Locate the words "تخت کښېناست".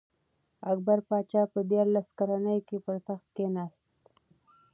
3.07-3.83